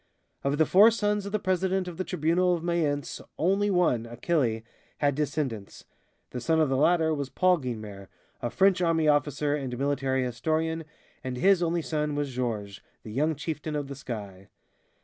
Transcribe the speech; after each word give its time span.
Of 0.43 0.57
the 0.57 0.65
four 0.65 0.89
sons 0.89 1.27
of 1.27 1.31
the 1.31 1.37
president 1.37 1.87
of 1.87 1.97
the 1.97 2.03
Tribunal 2.03 2.55
of 2.55 2.63
Mayence, 2.63 3.21
only 3.37 3.69
one, 3.69 4.07
Achille, 4.07 4.63
had 4.97 5.13
descendants. 5.13 5.85
The 6.31 6.41
son 6.41 6.59
of 6.59 6.69
the 6.69 6.75
latter 6.75 7.13
was 7.13 7.29
Paul 7.29 7.59
Guynemer, 7.59 8.07
a 8.41 8.49
French 8.49 8.81
army 8.81 9.07
officer 9.07 9.53
and 9.53 9.77
military 9.77 10.23
historian, 10.23 10.85
and 11.23 11.37
his 11.37 11.61
only 11.61 11.83
son 11.83 12.15
was 12.15 12.33
Georges, 12.33 12.81
the 13.03 13.11
young 13.11 13.35
chieftain 13.35 13.75
of 13.75 13.89
the 13.89 13.95
sky. 13.95 14.47